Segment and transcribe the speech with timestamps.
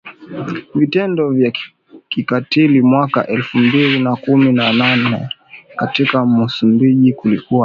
[0.75, 1.51] vitendo vya
[2.09, 5.29] kikatiliMwaka elfu mbili na kumi na nane
[5.77, 7.59] katika Msumbiji kulikuwa na